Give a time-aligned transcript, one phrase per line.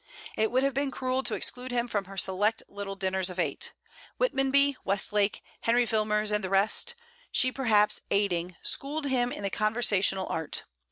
[0.35, 3.71] It would have been cruel to exclude him from her select little dinners of eight.
[4.19, 6.95] Whitmonby, Westlake, Henry Wilmers and the rest,
[7.31, 10.63] she perhaps aiding, schooled him in the conversational art.